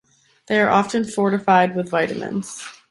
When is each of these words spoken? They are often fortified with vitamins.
They 0.47 0.59
are 0.59 0.67
often 0.71 1.03
fortified 1.05 1.75
with 1.75 1.91
vitamins. 1.91 2.63